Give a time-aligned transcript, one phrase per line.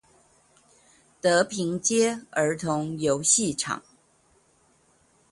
[1.21, 3.83] 德平街兒童遊戲場